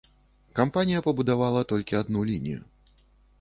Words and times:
Кампанія 0.59 1.01
пабудавала 1.07 1.61
толькі 1.73 1.99
адну 2.01 2.25
лінію. 2.31 2.65